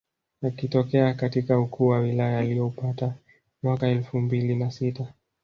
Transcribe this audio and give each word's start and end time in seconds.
Akitokea 0.43 1.13
katika 1.13 1.59
ukuu 1.59 1.87
wa 1.87 1.99
wilaya 1.99 2.39
alioupata 2.39 3.13
mwaka 3.63 3.87
elfu 3.87 4.21
mbili 4.21 4.55
na 4.55 4.71
sita 4.71 5.13